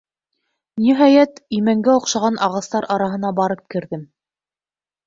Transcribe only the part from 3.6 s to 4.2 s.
керҙем.